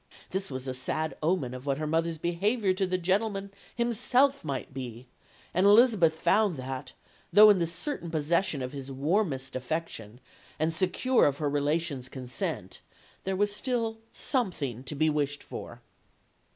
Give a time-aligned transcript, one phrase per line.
[0.31, 4.73] "This was a sad omen of what her mother's behaviour to the gentleman himself might
[4.73, 5.05] be;
[5.53, 6.93] and Elizabeth found that,
[7.31, 10.19] though in the certain possession of his warmest affection,
[10.57, 12.81] and secure of her relations' consent,
[13.25, 15.83] there was still something to be wished for."